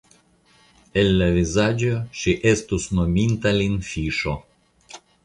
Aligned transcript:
El 1.01 1.11
la 1.19 1.27
vizaĝo 1.35 1.99
ŝi 2.21 2.33
estus 2.53 2.87
nominta 3.01 3.53
lin 3.59 3.77
fiŝo. 3.91 4.35